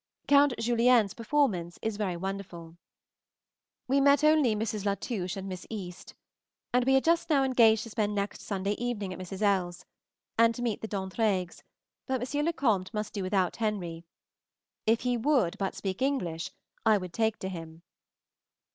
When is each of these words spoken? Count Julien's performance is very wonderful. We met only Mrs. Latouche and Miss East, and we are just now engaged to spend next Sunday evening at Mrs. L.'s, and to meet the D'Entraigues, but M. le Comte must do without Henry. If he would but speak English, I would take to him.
Count 0.27 0.55
Julien's 0.57 1.13
performance 1.13 1.77
is 1.83 1.95
very 1.97 2.17
wonderful. 2.17 2.75
We 3.87 4.01
met 4.01 4.23
only 4.23 4.55
Mrs. 4.55 4.83
Latouche 4.83 5.37
and 5.37 5.47
Miss 5.47 5.67
East, 5.69 6.15
and 6.73 6.85
we 6.85 6.95
are 6.95 6.99
just 7.01 7.29
now 7.29 7.43
engaged 7.43 7.83
to 7.83 7.91
spend 7.91 8.15
next 8.15 8.41
Sunday 8.41 8.71
evening 8.79 9.13
at 9.13 9.19
Mrs. 9.19 9.43
L.'s, 9.43 9.85
and 10.39 10.55
to 10.55 10.63
meet 10.63 10.81
the 10.81 10.87
D'Entraigues, 10.87 11.61
but 12.07 12.33
M. 12.35 12.45
le 12.45 12.51
Comte 12.53 12.91
must 12.95 13.13
do 13.13 13.21
without 13.21 13.57
Henry. 13.57 14.03
If 14.87 15.01
he 15.01 15.17
would 15.17 15.55
but 15.59 15.75
speak 15.75 16.01
English, 16.01 16.49
I 16.83 16.97
would 16.97 17.13
take 17.13 17.37
to 17.37 17.47
him. 17.47 17.83